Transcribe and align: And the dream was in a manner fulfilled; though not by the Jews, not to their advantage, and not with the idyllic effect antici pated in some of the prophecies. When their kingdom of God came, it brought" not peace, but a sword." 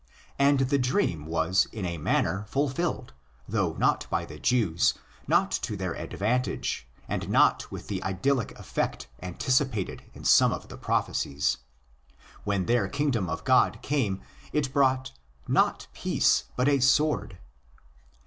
And 0.39 0.61
the 0.61 0.79
dream 0.79 1.27
was 1.27 1.67
in 1.71 1.85
a 1.85 1.99
manner 1.99 2.47
fulfilled; 2.49 3.13
though 3.47 3.73
not 3.73 4.07
by 4.09 4.25
the 4.25 4.39
Jews, 4.39 4.95
not 5.27 5.51
to 5.51 5.77
their 5.77 5.95
advantage, 5.95 6.87
and 7.07 7.29
not 7.29 7.71
with 7.71 7.87
the 7.87 8.01
idyllic 8.03 8.57
effect 8.57 9.09
antici 9.21 9.69
pated 9.71 10.01
in 10.15 10.23
some 10.23 10.51
of 10.51 10.69
the 10.69 10.77
prophecies. 10.79 11.57
When 12.45 12.65
their 12.65 12.87
kingdom 12.87 13.29
of 13.29 13.43
God 13.43 13.77
came, 13.83 14.21
it 14.51 14.73
brought" 14.73 15.11
not 15.47 15.85
peace, 15.93 16.45
but 16.55 16.67
a 16.67 16.79
sword." 16.79 17.37